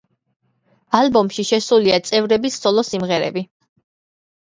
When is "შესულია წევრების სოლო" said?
1.51-2.89